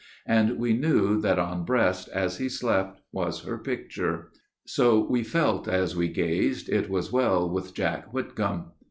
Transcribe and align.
And 0.25 0.57
we 0.57 0.73
knew 0.73 1.21
that 1.21 1.37
on 1.37 1.63
breast, 1.63 2.09
as 2.11 2.39
he 2.39 2.49
slept, 2.49 2.99
was 3.11 3.43
her 3.43 3.59
picture. 3.59 4.31
So 4.65 5.07
we 5.07 5.21
felt, 5.21 5.67
as 5.67 5.95
we 5.95 6.07
gazed, 6.07 6.69
it 6.69 6.89
was 6.89 7.11
well 7.11 7.47
with 7.47 7.75
Jack 7.75 8.07
Whitcomb. 8.11 8.71